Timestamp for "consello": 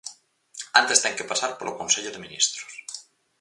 1.79-2.13